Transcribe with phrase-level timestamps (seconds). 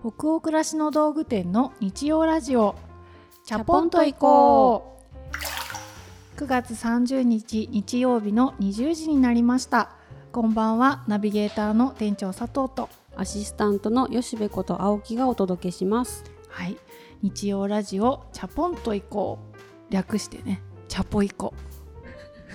[0.00, 2.76] 北欧暮らしの道具店の日曜ラジオ。
[3.44, 5.00] チャポンと行こ
[6.36, 6.40] う。
[6.40, 9.90] 9月30日日曜日の20時になりました。
[10.30, 12.88] こんばんはナビゲーターの店長佐藤と。
[13.16, 16.22] アシスタントの吉部こと青木がお届けします。
[16.48, 16.76] はい。
[17.22, 19.38] 日曜ラジオチャポンと行こ
[19.88, 19.92] う。
[19.92, 21.77] 略してねチャポ行こう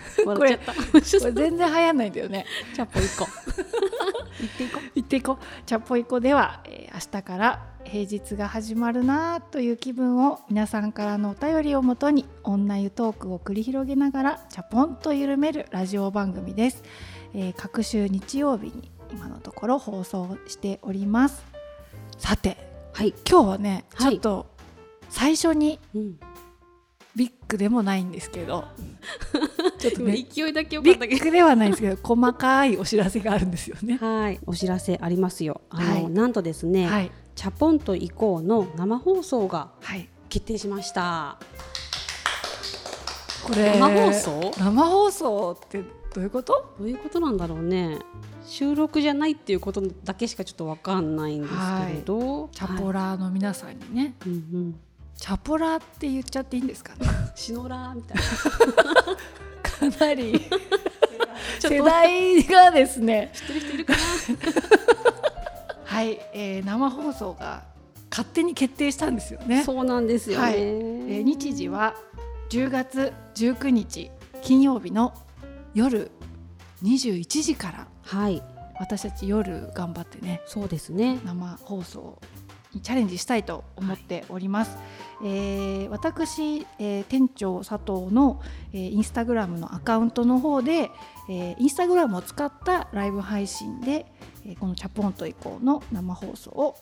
[0.25, 0.81] 笑っちゃった。
[0.83, 2.45] これ全然流行んないんだよね。
[2.75, 5.63] チャポ行こう行っていこ行っていこう。
[5.65, 16.81] チャポイコでは、えー、明日から平日が始まるなという気分を皆さんからのお便りをもとに女湯トークを繰り広げながらチャポンと緩めるラジオ番組です、
[17.33, 21.43] えー、各週日曜日に今のところ放送しております。
[22.17, 22.57] さて
[22.95, 24.15] うはい、今日はねちはい。
[24.15, 24.45] ょっと
[25.09, 26.19] 最初にうん、
[27.15, 28.65] ビッグでもないんですけど。
[29.77, 30.25] ちょっとね。
[30.29, 33.97] 勢いだけよかビったけッグではないんですけど細かいお知らせがあるんですよね。
[33.97, 35.61] どはいお知らせありますよ。
[35.69, 36.09] あの、はい。
[36.09, 37.11] なんとですね、はい。
[37.35, 40.09] チャポンと行こうの生放送がはい。
[40.29, 41.37] 決定しました。
[43.45, 44.51] これ生放送？
[44.57, 45.83] 生放送って
[46.15, 46.73] どういうこと？
[46.79, 47.99] どういうことなんだろうね。
[48.45, 51.53] 収録じゃないっていうことだけしかちょっとわかんないんです
[51.87, 54.79] けれど、チャポラ、ラーの皆さんにね、うんうん、
[55.23, 57.07] チャポラーって言っちゃっていいんですかね？
[57.33, 59.89] シノラーみたいな。
[59.95, 60.33] かなり。
[61.61, 63.31] 世代がですね。
[63.33, 63.99] 知ってる人いるかな？
[65.85, 67.63] はい、えー生放送が
[68.11, 70.55] 勝手に決定したんですよね、そうなんですよね、はい。
[70.57, 71.95] えー日時は
[72.49, 74.11] 10月19日
[74.41, 75.13] 金曜日の
[75.73, 76.11] 夜
[76.83, 77.87] 21時から。
[78.01, 78.43] はい。
[78.77, 81.21] 私たち夜頑張ってねそうですね。
[81.23, 82.19] 生放送
[82.75, 84.77] にチャレンジしたいと思っております。
[85.23, 88.41] えー私、えー店長佐藤の、
[88.73, 90.91] えーインスタグラムのアカウントの方で、
[91.29, 94.05] えーインスタグラムを使ったライブ配信で、
[94.45, 96.75] えーこのチャポンと以降の生放送を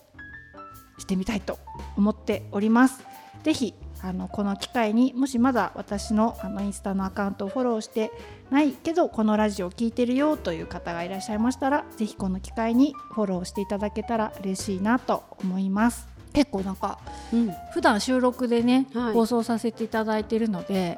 [0.97, 1.59] してみたいと
[1.97, 3.03] 思っております。
[3.44, 8.12] ぜひあのこの機会にもしまだ私のあのインスタのアカウントをフォローして
[8.50, 16.07] ないけどこのラジオを聞いてるよという方がいらっしゃいましたらぜひこの機会にフォローしていただけたら嬉しいなと思います。
[16.34, 17.00] 結構なんか
[17.34, 17.51] うん。
[17.73, 19.13] 普段収録でね、はい。
[19.13, 20.97] 放送させていただいているので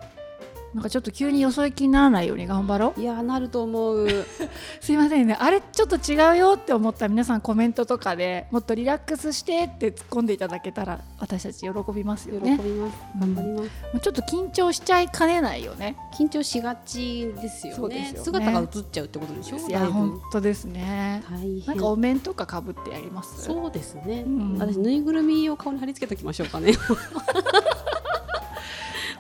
[0.73, 2.99] なんかちょっと急によそ行きにならないように頑張ろう。
[2.99, 4.07] いやーなると思う。
[4.81, 5.37] すいませんね。
[5.39, 15.95] あれちょっと違うよって思った皆さんコメントとかでもっとリラックスしてって突っ込んでいただけたら私たち喜びますよ喜ねびます頑張ります、もうちょっと緊張しちゃいかねないよね。
[16.17, 17.95] 緊張しがちですよね。
[17.95, 18.13] ね。
[18.15, 19.57] 姿が映っちゃうってことでしょ？
[19.57, 19.93] いやだいぶ。
[19.93, 21.23] 本当ですね。
[21.67, 23.43] なんかお面とかかぶってやります。
[23.43, 24.57] そうですね、うん。
[24.59, 26.73] 私ぬいぐるみを顔に貼り付けときましょうかね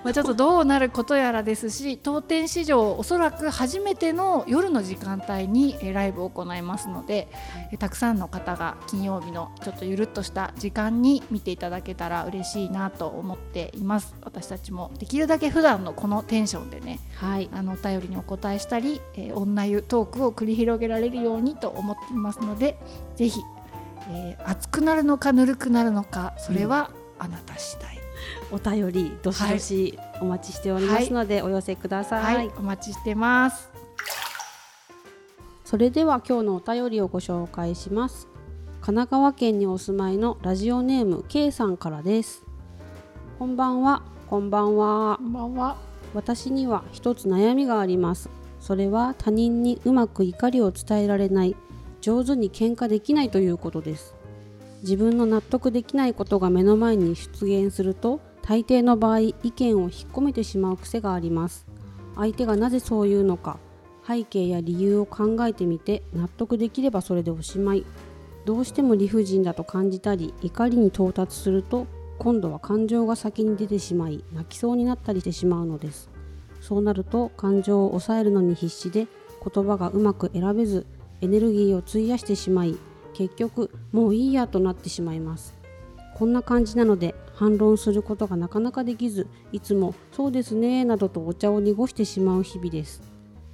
[0.03, 7.29] まあ、ちょっとどうなることやらですし当店史上おそらく初めての夜の時間帯にえーライブを行いますので、
[7.71, 14.15] えーたくさんの方が金曜日のちょっとゆるっとした時間に見ていただけたら嬉しいなと思っています。
[14.21, 17.49] 私たちもできるだけ普段のこのテンションでねはい。
[17.53, 22.77] あのお便りにお答えしたり、えー女湯トークを繰り広げられるようにと思っていますので
[23.15, 23.41] ぜひ、
[24.09, 27.97] えー熱くなるのかぬるくなるのかそれはあなた次第、
[28.51, 33.69] お便りどしどしお待ちしておりますので、お寄せください、はい、お待ちしてます。
[35.65, 38.27] それでは今日のお便りをご紹介します。
[38.81, 42.45] 神奈川県にお住まいのラジオネーム K さんからです。
[43.39, 44.03] こんばんは。
[44.27, 45.17] こんばんは。
[45.17, 45.77] こんばんは。
[46.13, 48.29] 私には一つ悩みがあります。
[48.59, 51.55] それは他人にうまく怒りを伝えられない。
[52.03, 54.13] 上手に喧嘩できないということです
[54.83, 61.65] 自分の納得できないことが目の前に出現すると大抵の場合意見を引っ込めてしまう癖があります。
[62.15, 63.57] 相手がなぜそう言うのか
[64.05, 67.85] 背景や理由を考えてみて納得できればそれでおしまい。
[68.45, 71.87] どうしても理不尽だと感じたり怒りに到達すると
[72.19, 76.09] 今度は感情が先に出てしまい泣きそうになったりしてしまうのです。
[76.59, 79.07] そうなると感情を抑えるのに必死で
[79.53, 80.85] 言葉がうまく選べず
[81.21, 82.77] エネルギーを費やしてしまい
[83.13, 85.53] 結局もういいやとなってしまいます。
[86.15, 93.01] こんな感じなので反論することがなかなかできずいつも「そうですね」などとお茶を濁してしまう日々です。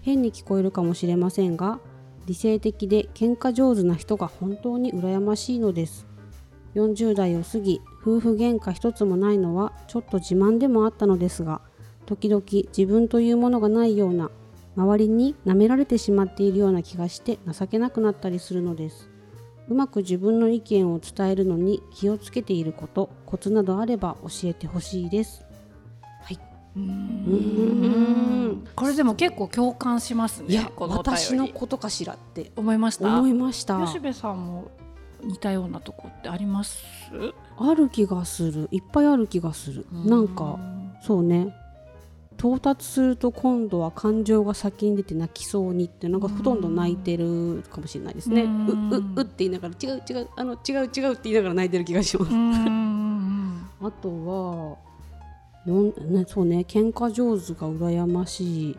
[0.02, 1.80] 変に聞こえるかもしれませんが
[2.26, 6.06] 理性的で喧嘩上手な人が本当に羨ましいのです。
[6.76, 11.62] 40代を過ぎ夫婦喧嘩一つもないのはちょっと自慢でもあったのですが
[12.06, 14.30] 時々自分というものがないような
[14.76, 19.09] 周りに舐められてしまっているような気がして情けなくなったりするのです。
[19.69, 25.45] うまく自分の意見を伝えるのに気をつけていることコツなどあれば教えてほしいです。
[26.24, 26.39] はい。
[26.75, 26.83] うん。
[28.51, 28.68] ん。
[28.75, 32.51] これでも結構共感しますねいや私のことかしらって。
[32.56, 33.06] 思いました？
[33.06, 33.80] 思いました。
[33.86, 34.71] 吉部さんも
[35.24, 36.83] 似たようなとこってあります？
[37.57, 38.68] ある気がする。
[38.71, 39.86] いっぱいある気がする。
[39.92, 40.57] なんか
[41.01, 41.54] そうね
[42.40, 48.44] 到達すると今度は感情が先に出て泣きそうにってなんかほとんど泣いてるかもしれないですね。
[48.44, 48.48] う
[48.96, 52.32] ううって言いながら違う違うあの違う違うって言いながら泣いてる気がします。
[53.82, 54.78] あとは
[55.68, 58.78] のねそうね喧嘩上手が羨ましい。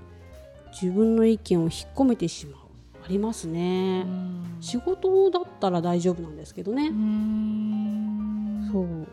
[0.73, 2.61] 自分の意見を引っ込めてしまう。
[3.05, 4.07] ありますね。
[4.61, 6.89] 仕事だったら大丈夫なんですけどね。
[8.73, 9.07] そう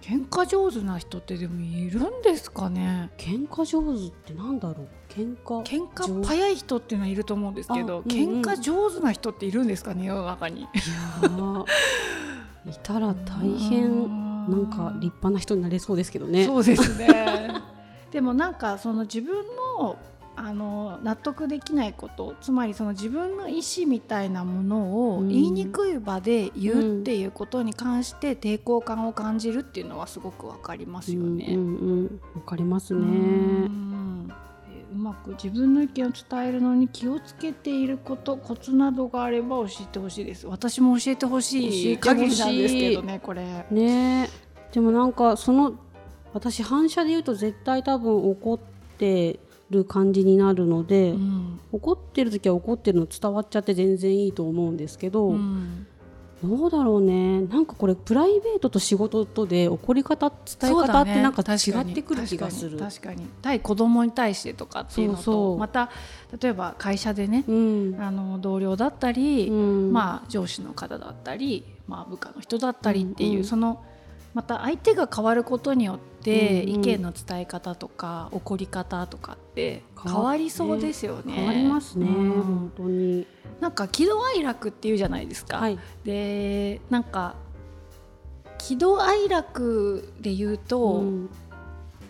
[0.00, 3.10] 喧嘩上手な人ってでもいるんですかね？
[3.18, 4.88] 喧嘩上手ってなんだろう？
[5.08, 10.06] 喧嘩喧嘩早い人っていうのはいると思うんですけど、うんうん、喧嘩上手な人っているんですかね？
[10.06, 10.62] 世の中に。
[10.62, 10.66] い
[12.82, 16.46] たら大変なんか立派な人になれそうですけどね。
[16.46, 17.60] そうですね。
[18.10, 19.34] でもなんかその自分
[19.78, 19.96] の
[20.42, 31.44] あの納得できないことつまりその自分の意思みたいなものを言いにくい場で言うっていうことに関して抵抗感を感じるっていうのはすごくわかりますよね。
[31.44, 33.00] わ、うんうん、かりますね。
[34.92, 40.46] うまく自分の意見を伝えるのに気をつけていることコツなどがあれば教えてほしいです。
[40.46, 43.66] 私も教えてほしい限りなんですけどねこれ。
[43.70, 44.28] ね。
[44.72, 45.74] でもなんかその
[46.32, 48.58] 私反射で言うと絶対多分怒っ
[48.98, 49.38] て
[49.70, 55.86] る感じになるので、うん、怒ってる時は怒ってるの伝わっちゃって全然いいと思うんですけど、うん、
[56.42, 57.42] どうだろうね。
[57.42, 62.78] なんかこれプライベートと仕事とで怒り方伝え方ってなんか違ってくる気がする。
[62.78, 63.28] 確かに。
[63.42, 65.90] 対子供に対してとかっていうのとまた
[66.40, 73.84] 例えば会社でね、うん、あの同僚だったり、まあ、上司の方だったり、まあ、部下の人だったりっていう、その
[74.34, 81.32] また相手が変わることによって意見の伝え方とか怒り方とかって変わりそうですよね。
[81.32, 83.26] 変わりますね、うん、本当に。
[83.60, 85.58] なんか喜怒哀楽っていうじゃないですか。
[85.58, 87.34] はい、でなんか
[88.58, 91.30] 喜怒哀楽で言うと、うん、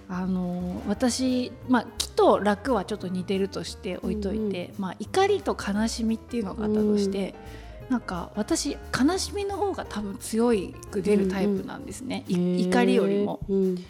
[0.09, 7.35] あの私、まあ、喜と楽はちょっと似てるとして置いといて、うんうん、まあ、怒りと悲しみっていうのがあったとして。
[7.65, 13.41] うんなんか私悲しみの方が多分強いく出るタイプなんですね、うんうん、怒りよりも。
[13.49, 13.83] うん、だ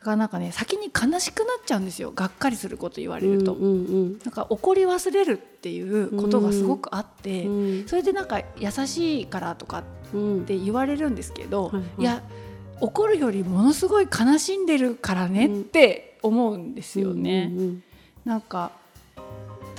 [0.00, 2.12] からなんかね先に悲しくなっちゃうんですよ。
[2.12, 3.72] がっかりすること言われると、うんうんう
[4.10, 9.82] ん、なんか怒り忘れるっていうことがすごくあって、うん、それでなんか優しいからとかっ
[10.46, 12.04] て言われるんですけど、うん、い。
[12.04, 12.22] や
[12.80, 17.50] 怒るよりものすごい悲しんでるからねって思うんですよね。
[17.52, 17.82] うんうんうん、
[18.24, 18.72] なんか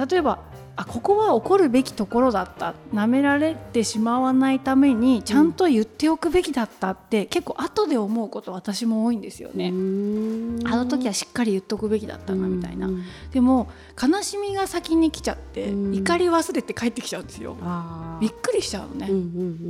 [0.10, 0.40] 例えば
[0.78, 9.70] あここは怒るべきところだったなめられてしまわないためにちゃんと言っておくべきだったって、うん、結構後で思うこと私も多いんですよね。
[9.70, 9.72] あ
[10.76, 12.90] の時はしっかり言っとくべきだったなみたいな。
[13.32, 13.70] でも
[14.02, 17.56] 悲しみが先に来ちゃって怒り忘れて帰ってきちゃうんですよ。
[18.20, 19.08] びっくりしちゃうのね。
[19.10, 19.24] うんうんう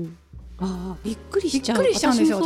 [0.07, 0.17] ん
[0.59, 2.41] あびっくりしちゃうびっくりしちゃうんですよ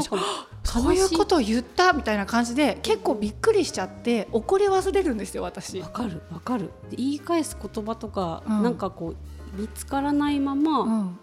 [0.63, 5.79] そういうことを言ったみたいな感じで結構びっくりしちゃって怒り忘れるんですよ私。
[5.79, 6.71] わかるわかる。
[6.91, 9.15] 言い返す言葉とか、うん、なんかこ
[9.57, 11.19] う見つからないまま、うん、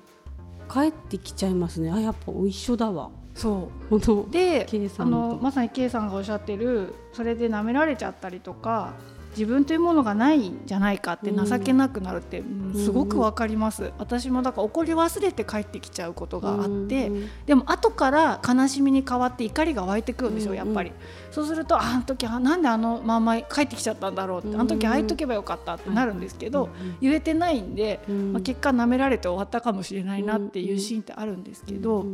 [0.73, 1.93] 帰ってきちゃいますね。
[1.93, 3.11] あやっぱ一緒だわ。
[3.35, 4.31] そう。
[4.31, 4.67] で
[4.99, 8.95] あのまさに K さんがおっしゃってるそれで舐められちゃったりとか
[9.37, 12.43] 自分というものがないんじゃないかって情けなくなるって、
[12.75, 17.13] すごくわかります、私もだから怒り忘れて帰ってきちゃうことがあって、
[17.45, 20.93] でも後から悲しみに変わって怒りが湧いてくるんですよやっぱり、
[21.31, 26.71] そうするとあの時あなんであのまま帰ってきちゃったんだろうって、あの時あいとけばよかったってなるんですけど、
[27.03, 32.07] 言えてないんで、まあ、結果舐められて終わったかもしれないなっていうシーンってあるんですけど、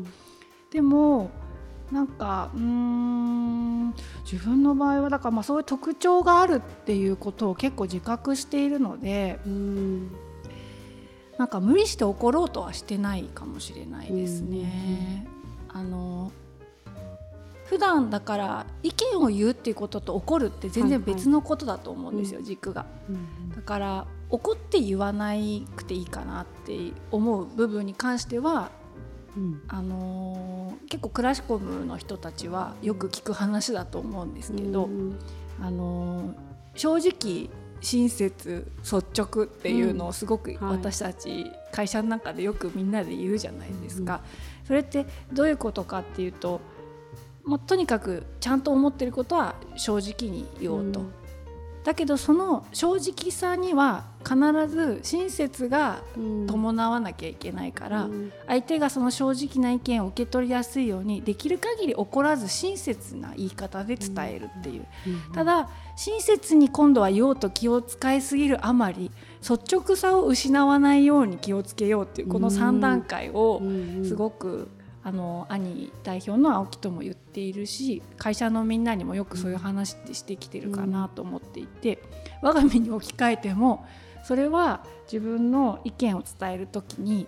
[0.73, 1.31] でも
[1.93, 3.95] なんかうん
[4.25, 10.11] 自分の場合はだからまあそういう特徴があるっていうことを結構自覚しているのでうん。
[11.39, 15.27] なんか無理して怒ろうとはしてないかもしれないですね。
[15.69, 16.31] あの
[17.65, 22.85] 普段だから意見を言うっていうことと怒るって全然別のことだと思うんですよ、軸が、
[23.57, 25.33] だから怒って言わな
[25.75, 28.71] くていいかなって思う部分に関しては
[29.37, 35.19] うん、あのー、結構クラシコムの人たちはよく聞く話だと思うんですけど、うん、
[35.61, 36.35] あのー、
[36.75, 44.21] 正直親切率直っていうのをすごく私たち会社の中でよくみんなで言うじゃないですか。
[44.65, 46.61] それってどういうことかっていうと、
[47.45, 51.01] まあ、とにかくちゃんと思ってることは正直に言おうと。
[51.85, 54.37] だけどその正直さには必
[54.69, 58.33] ず親切がうん伴わなきゃいけないから、うん。
[58.47, 65.33] 相手がその正直な意見を受け取りやすいようにできる限り怒らず親切な言い方で伝えるっていう、うん。
[65.33, 69.11] ただ親切に今度は言おうと気を使いすぎるあまり
[69.41, 73.61] 率直さを失わないように気をつけようっていうこの3段階を
[74.05, 74.69] すごく、
[75.05, 82.03] あの兄代表の青木とも言っているし会社のみんなにもよくそういう話ってしてきてるかなと思っていて、
[82.41, 83.85] 我が身に置き換えても
[84.25, 87.27] それは自分の意見を伝える時に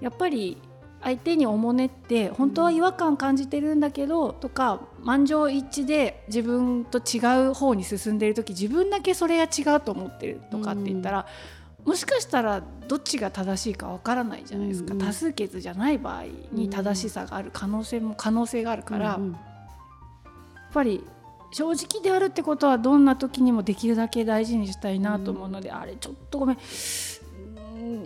[0.00, 0.58] やっぱり
[1.00, 11.26] 相手におもねって本当は違和感感じてるんだけどとか満場一致で自分と違う方に進んでる時自分だけそれが違うと思ってるとかって言ったら、
[11.84, 15.06] もしかしたらどっちが正しいかわからないじゃないですか、うんうん。
[15.06, 19.38] 多数決じゃない場合に正しさがある可能性も可能性があるから、うんや
[20.74, 21.04] っぱり
[21.50, 26.56] 正直であるってことはどんな時にもできるだけ大事にしたいなと思うので、あれちょっとごめん。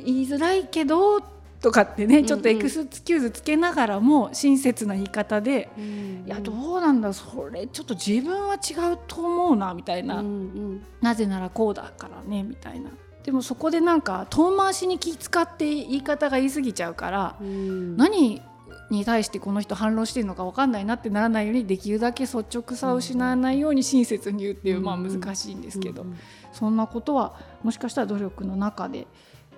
[0.04, 1.20] 言いづらいけど
[1.60, 6.24] とかってね、んちょっとエクスキューズつけながらも親切な言い方で、うん。
[6.26, 10.82] いやどうなんだそれちょっと自分は違うと思うなみたいな、うんうん。
[11.00, 12.90] なぜならこうだからねみたいな。
[13.26, 17.96] でもそこでなんか遠回しに気使って言い方が言い過ぎちゃうから、うん。
[17.96, 18.40] 何
[18.88, 24.84] に対してこの人反論してるのか分かんないなってならないようにできるだけ率直さを失わないように親切に言うっていう、うん。
[24.84, 26.16] まあ難しいんですけど、うん
[26.52, 29.06] そんなことはもしかしたら努力の中で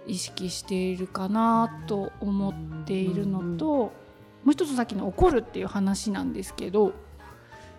[0.08, 3.92] 意識しているかなと思っているのと、も
[4.46, 6.94] う一つさっきの怒るっていう話なんですけど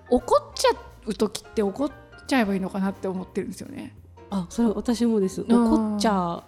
[0.10, 0.70] 怒っちゃ
[1.06, 1.92] う時って怒っ
[2.28, 3.94] ちゃえばいいのかなって思ってるんですよね。
[4.30, 5.42] あそれは私もです。
[5.42, 6.44] うん怒っちゃ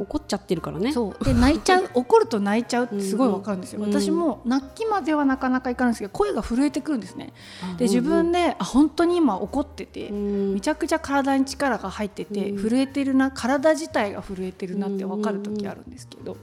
[0.00, 0.92] 怒っちゃってるからね。
[0.92, 1.24] そう。
[1.24, 3.86] で泣いちゃう 怒ると泣いちゃうってすごいわかるんですよ、うん。
[3.86, 7.32] うん私も泣きまではなかなかいかないんですけど声が震えてくるんですね。
[7.62, 10.54] あで自分で、あ本当に今怒ってて、うん。
[10.54, 12.70] めちゃくちゃ体に力が入ってて、うん。
[12.70, 16.36] 震えてるな体自体が震えてるなって分かる時あるんですけど、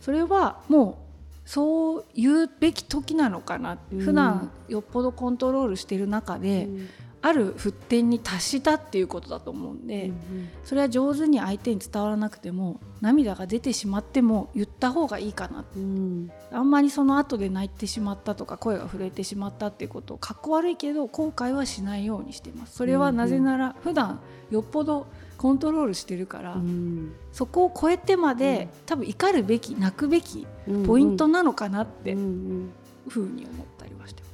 [0.00, 0.98] それはも
[1.46, 3.78] うそう言うべき時なのかな。
[3.90, 4.00] うん。
[4.00, 6.88] 普段よっぽどコントロールしてる中で、うん
[7.24, 16.30] ある沸点に達したっていうことだと思うんで、うんそれは上手に相手に伝わらなくても涙が出てしまっても言った方がいいかなうん。
[16.50, 22.76] あんまりその後で泣いてしまったとか声が震えてしまったっていうことをかっこ悪いけど後悔はしないようにしてます。
[22.76, 27.12] それはなぜなら普段よっぽどコントロールしてるから、うん。
[27.32, 30.46] そこを超えてまで、多分怒るべき泣くべき
[30.86, 32.72] ポイントなのかなってうんうん。
[33.08, 34.28] ふうに思ったりはしてま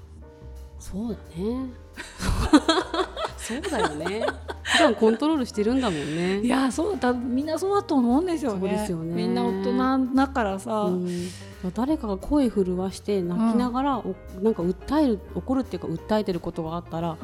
[0.81, 0.91] す。
[0.91, 1.71] そうだね
[3.39, 4.27] そうだよね。
[4.63, 6.41] 普段コントロールしてるんだもんね。
[6.41, 8.61] いやそうだみんなそうだと思うんですよね。
[8.61, 9.15] そうですよね。
[9.15, 11.29] みんな大人だからさ、うん。
[11.75, 17.17] 誰かが声震わして泣きながら、おなんか訴える怒るっていうか訴えてることがあったら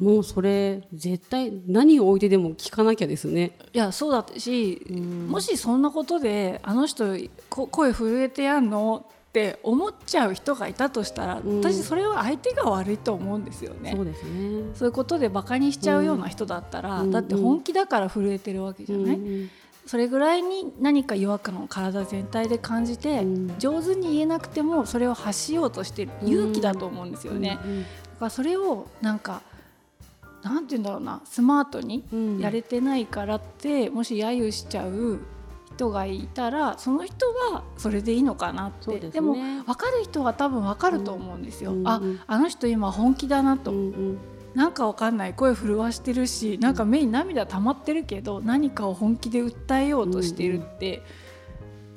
[0.00, 3.56] もうそれ絶対何を置いてでも聞かなきゃですね。
[3.72, 5.28] いやそうだし、うん。
[5.28, 7.16] もしそんなことであの人
[7.48, 11.60] こ声震えてやんのって思っちゃう人がいたとしたら、うん。
[11.60, 13.92] 私それは相手が悪いと思うんですよね。
[13.96, 14.62] そうですね。
[14.74, 19.50] そういうことでバカにしちゃうような人だったら、うんだって本気だから震えてるわけじゃない、うん
[19.84, 23.58] それぐらいに何か違和感を体全体で感じて、うん。
[23.58, 27.82] 上手に言えなくてもそれを発しようとしてる勇気だと思うんですよね、うん。
[27.82, 27.90] だか
[28.26, 29.40] らそれをなんか
[30.42, 32.38] なんて言うんだろうなスマートにうん。
[32.38, 35.20] やれてないからって、もし揶揄しちゃう
[35.82, 39.00] 人がいたらその人はそれでいいのかなって。
[39.00, 39.20] ですね。
[39.20, 41.74] も分かる人は多分分かると思うんですよ。
[41.84, 42.20] あうんうん。
[42.26, 44.18] あの人今本気だなと、うんうん。
[44.54, 45.34] なんかわかんない。
[45.34, 51.02] 声震わしてるしなんか目に涙溜まってるけど何かを本気で訴えようとしてるって、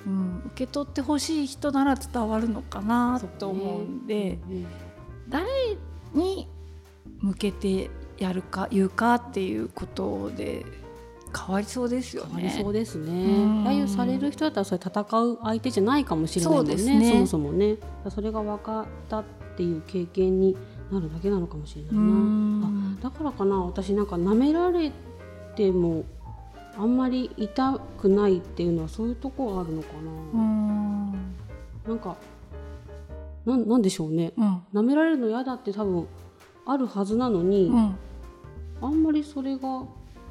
[0.05, 0.43] うん。
[0.47, 4.65] 受け取ってほしい人なら伝わるのかなと思うんで、うん。
[5.29, 5.45] 誰
[6.13, 6.47] に
[7.19, 10.65] 向けてやるか言うかっていうことで
[11.35, 12.59] 変わりそうですよ変わりね。
[12.61, 13.11] そうですね。
[13.11, 13.15] う
[13.47, 16.71] ん揶揄される人だったらそれ戦う相手じゃないかもしれないもんね。
[16.71, 17.77] そうですねそもそもね。
[18.09, 19.23] それが分かったっ
[19.57, 20.55] ていう経験に
[20.91, 22.01] なるだけなのかもしれないうな。
[22.01, 24.91] んあだからかな私なんか舐められ
[25.55, 26.03] ても
[26.77, 30.05] あんまり痛くないっていうのはそういうとこがあるのかう
[30.37, 30.41] な。
[30.41, 31.11] ん
[31.87, 32.15] なんか
[33.45, 34.33] なんなんでしょうね。
[34.37, 36.07] うん舐められるの嫌だって多分
[36.65, 37.95] あるはずなのに、うん
[38.81, 39.83] あんまりそれが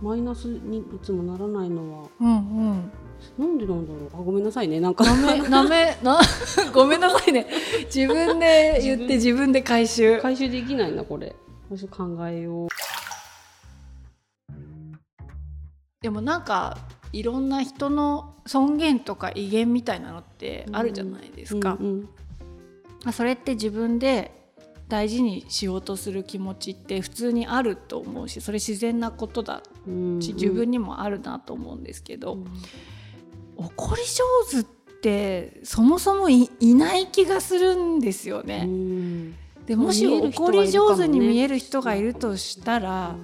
[0.04, 2.08] マイナスにいつもならないのは。
[2.20, 2.32] うんう
[2.74, 2.92] ん。
[3.38, 4.10] なんでなんだろう？
[4.12, 4.78] あごめんなさいね。
[4.78, 5.04] なんか。
[5.04, 6.20] なめなめな
[6.74, 7.46] ごめんなさいね。
[7.86, 9.50] 自分で言って自分。
[9.50, 10.20] で回収。
[10.20, 11.34] 回収できないなこれ。
[11.70, 12.68] 私考えよう。
[16.02, 16.76] でもなんか
[17.12, 22.02] いろんな人の尊厳とか威厳みたいなのってあるじゃないですか、うん。
[23.04, 24.43] まあそれって自分で
[24.88, 32.44] 大事にしようとする気持ちって普通にあると思うしそれ自然なことだうんし自分にもあるなと思うんですけど、うん。
[33.56, 38.64] 怒り上手ってそもそもいいない気がするんですようね。
[38.64, 39.32] ん。
[39.66, 43.16] でもし怒り上手に見える人がいるとしたら、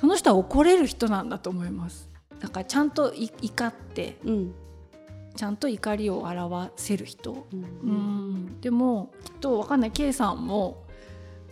[0.00, 2.08] その人は怒れる人なんだと思います。
[2.40, 4.54] だからちゃんとい怒ってうん。
[5.36, 7.46] ちゃんと怒りを表せる人。
[7.52, 7.62] うん。
[7.62, 7.92] う
[8.48, 9.90] ん、でもきっとわかんない。
[9.90, 10.85] K さんも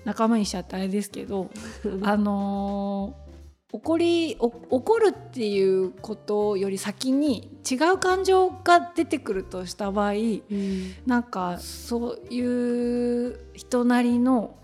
[0.04, 1.50] 仲間にしちゃってあれですけど
[2.02, 3.25] あのー
[3.75, 10.94] 怒りお怒るっていうことより先に違う感情が出てくるとした場合うん。
[11.06, 14.54] なんかそういう人なりの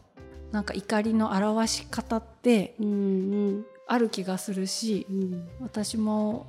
[0.53, 5.49] なんか怒りの表し方ってうんある気がするしうん。
[5.61, 6.47] 私も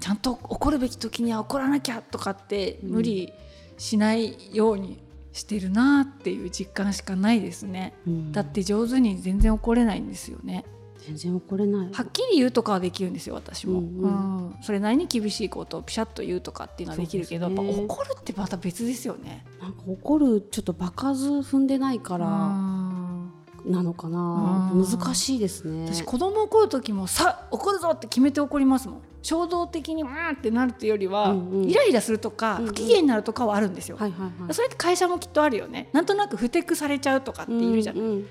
[0.00, 3.32] ちゃんと怒るべき時には怒らなきゃとかって無理
[3.78, 4.98] しないように
[5.36, 7.94] してるなっていう実感しかないですね。
[8.06, 8.32] うん。
[8.32, 10.64] だって上手に全然怒れないんですよね。
[11.06, 11.92] 全然怒れない。
[11.92, 14.10] はっきり言うとかはできるんですよ私も、ううん。
[14.48, 14.56] ん。
[14.62, 17.54] それなりに厳しいことをピシャッと言うとかっていうのはできるけど、ね。
[17.54, 19.44] やっぱ怒るってまた別ですよね。
[19.60, 23.32] なんか怒るちょっと場数踏んでないからうん。
[23.66, 24.70] なのかな。
[24.74, 24.84] うん。
[24.84, 25.92] 難しいですね。
[25.92, 31.68] 私子供怒る時もさ怒るぞって決めて怒りますもん衝動的にわーってなるっていうよりは、うんうん。
[31.68, 32.66] イライラするとかうんうん。
[32.68, 34.54] 不機嫌になるとかはあるんですよ、はいはいはい。
[34.54, 35.88] それって会社もきっとあるよね。
[35.92, 38.26] なんとなくふてくされちゃうとかっているじゃない、うんうん。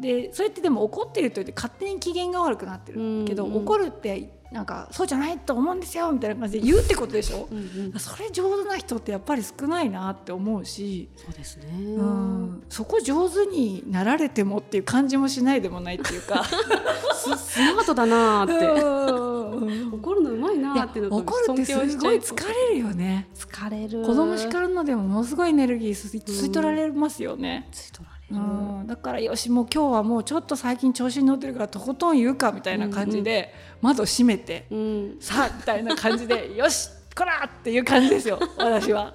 [0.00, 3.62] でそれってでも怒ってると言って勝手に機嫌が悪くなってるけど、うんうん。
[3.62, 7.60] 怒るってなんかそうじゃないと思うんですよみたいな感じで言うってことでしょ、うんう
[7.96, 7.98] ん。
[7.98, 11.64] それ上手な人ってやっぱり少ないなって思うし、そうですね。
[11.96, 16.44] うん、そこ上手になられてもっていう感じもしないでもないっていうか。
[17.14, 18.66] ススマートだなーって。
[18.82, 19.94] うん。
[19.94, 23.28] 怒るのうまいなって怒るってすごい疲れるよね。
[23.34, 24.02] 疲れる。
[24.02, 35.16] 子供叱るのでもものすごいエネルギー吸い取られますよね、つい取られうるん、だからよしもう今日はもうちょっと最近調子に乗ってるからとことん言うかみたいな感じで、窓閉めてうん。
[35.20, 39.14] さあみたいな感じで よしこらっていう感じですよ私は、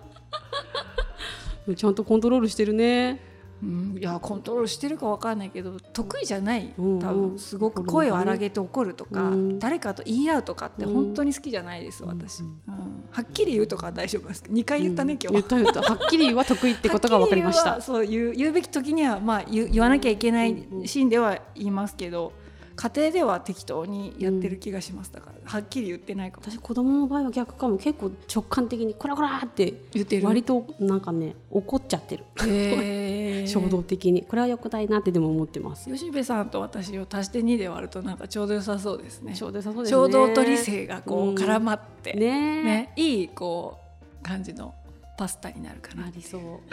[1.76, 3.33] ちゃんとコントロールしてるね
[3.64, 6.92] うん、いやコントロールしてるかわかんないけど得意じゃない多うん。
[6.94, 7.30] うん。
[7.30, 7.40] 分。
[7.40, 9.60] すごく声を荒げて怒るとか、うん。
[9.60, 12.74] 誰かと言い合うとかって本当に好きじゃないです私、ううん。
[12.74, 14.44] んはっきり言うとかは大丈夫です。
[14.50, 15.28] 2回言ったね、今日。
[15.28, 15.82] は言った言った。
[15.82, 17.82] はっきりは得意ってことが分かりました。
[17.82, 22.34] そう言う言うべき時にはまあ言う言わなきゃいけないシーンでは言いますけど
[22.76, 25.12] 家庭では適当にやってる気がします。
[25.14, 26.44] だからはっきり言ってないかも。
[26.50, 32.24] 私子供の場合は逆かも結構直感的にこらこらって言ってる割となんかね怒っちゃってる。
[32.42, 33.48] へー。
[33.48, 34.24] 衝動的に。
[34.24, 35.90] これは良くないなってでも思ってます。
[35.92, 39.36] 吉部さんと私を足して2で割るとなんかちょうど良さそうですね。
[39.36, 39.90] 衝動そうですね。
[39.92, 41.36] 衝動と理性がこううん。
[41.36, 42.64] 絡まって、ね。
[42.64, 42.94] ね。
[42.96, 43.78] いいこ
[44.22, 44.74] う感じの
[45.18, 46.42] パスタになるかななりそう。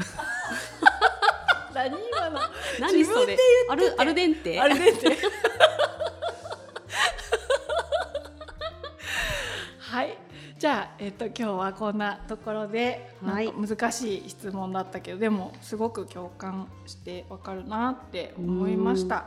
[1.75, 2.41] 何今の？
[2.81, 3.37] 何それ？
[3.69, 4.61] アルアルデンテ？
[4.61, 13.53] あれでってゃあ、えっと、今日はこんなところで、はい。
[13.53, 19.27] 難しい質問だったけどでもすごく共感してわかるなって思いました。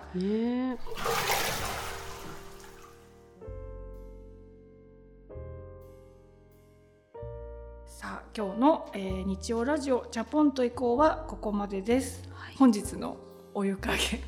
[7.85, 12.55] さあ今日の、えー日曜ラジオチャポンと以降はここまでです、はい。
[12.55, 13.17] 本日の
[13.53, 14.21] お湯加減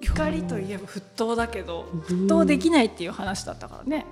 [0.00, 2.00] 怒りといえば沸騰だけどうん。
[2.00, 4.04] 沸騰できないっていう話だったからね、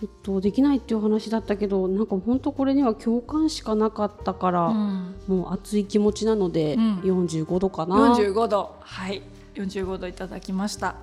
[0.00, 5.14] 沸騰できないっていう話だったけどなんか本当これには共感しかなかったから、うん。
[5.26, 7.00] もう熱い気持ちなので、うん。
[7.00, 8.14] 45度かな。
[8.14, 8.76] 45度。
[8.80, 9.22] はい。
[9.54, 10.96] 45度いただきました。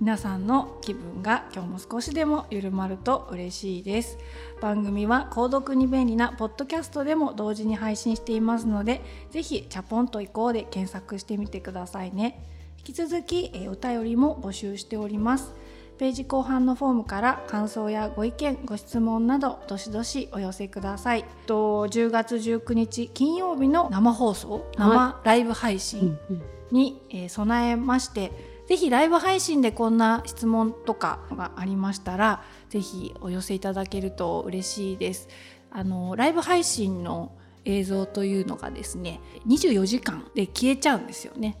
[0.00, 4.18] 皆さんの気分が今日も少しでも緩まると嬉しいです。
[4.60, 9.00] 番組は購読に便利なポッドキャストでも同時に配信していますので
[9.30, 12.48] ぜひチャポンと行こうで検索してみてくださいね。
[12.78, 15.52] 引き続き、えーお便りも募集しております
[16.02, 21.24] ページ後半のフォームから感想やご意見ご質問などどしどしお寄せください。
[21.46, 26.18] と10月19日金曜日の生放送生ライブ配信、
[26.72, 28.32] に、えー備えまして
[28.66, 35.28] ぜひライブ配信でこんな質問とかがありましたらぜひお寄せいただけると嬉しいです。
[35.70, 37.30] あのライブ配信の
[37.64, 41.58] 映像というのがですね24時間で消えちゃうんですよね。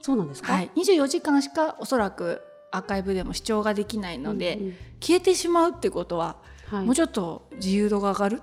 [0.00, 4.74] そうなんですか、はい、24時間しかおそらくアーカイブでも視聴ができないので、うんうん。
[5.00, 6.36] 消えてしまうってことは、
[6.68, 8.42] はい、もうちょっと自由度が上がる？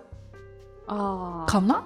[0.88, 1.84] かな？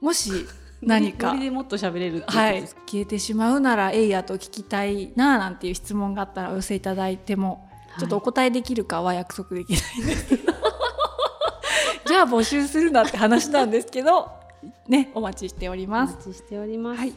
[0.00, 0.30] もし
[0.82, 1.36] 何か。
[1.36, 2.62] でもっと喋れるはい。
[2.86, 8.00] 消えてしまうならえいやと聞きたいななんていう質問があったらお寄せいただいても、はい。
[8.00, 10.52] ちょっとお答えできるかは約束できないんですけど。
[12.06, 14.32] じゃあ募集するなって話なんですけど
[14.88, 16.16] ねお待ちしておりおます。
[16.16, 17.12] 待ちしております、はい、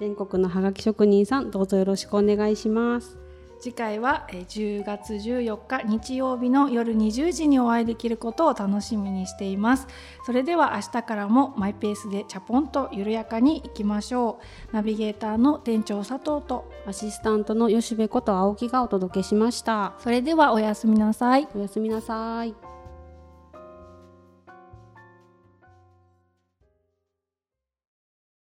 [0.00, 3.16] 全国のハガキ職人さんどうぞよろしくお願いします
[3.64, 9.86] 次回はえー10月14日日曜日の夜20時にお会いできることを楽しみにしています。
[10.26, 14.38] それでは明日からもマイペースでチャポンと緩やかにいきましょ
[14.70, 14.74] う。
[14.76, 19.94] ナビゲーターの店長佐藤とアシスタントの吉部こと青木がお届けしました。
[19.98, 21.48] それではおやすみなさい。
[21.56, 22.73] おやすみなさい